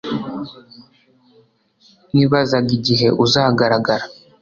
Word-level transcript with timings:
Nibazaga 2.13 2.69
igihe 2.79 3.07
uzagaragara 3.23 4.05